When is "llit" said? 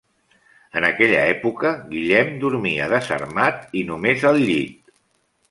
4.51-4.77